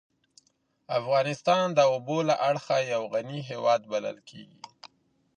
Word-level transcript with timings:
افغانستان 0.99 1.65
د 1.77 1.79
اوبو 1.91 2.17
له 2.29 2.35
اړخه 2.49 2.77
یو 2.93 3.01
غنی 3.13 3.39
هېواد 3.49 3.81
بلل 3.91 4.17
کېږی. 4.29 4.61